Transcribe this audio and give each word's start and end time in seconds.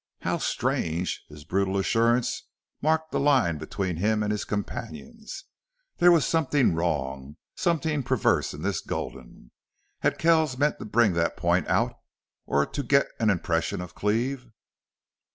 How 0.21 0.39
strangely 0.39 1.21
his 1.29 1.43
brutal 1.45 1.77
assurance 1.77 2.47
marked 2.81 3.13
a 3.13 3.19
line 3.19 3.59
between 3.59 3.97
him 3.97 4.23
and 4.23 4.31
his 4.31 4.45
companions! 4.45 5.43
There 5.97 6.11
was 6.11 6.25
something 6.25 6.73
wrong, 6.73 7.37
something 7.53 8.01
perverse 8.01 8.51
in 8.55 8.63
this 8.63 8.81
Gulden. 8.81 9.51
Had 9.99 10.17
Kells 10.17 10.57
meant 10.57 10.79
to 10.79 10.85
bring 10.85 11.13
that 11.13 11.37
point 11.37 11.67
out 11.67 11.93
or 12.47 12.65
to 12.65 12.81
get 12.81 13.09
an 13.19 13.29
impression 13.29 13.79
of 13.79 13.93
Cleve? 13.93 14.47